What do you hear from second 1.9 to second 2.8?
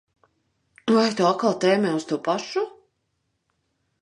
uz to pašu?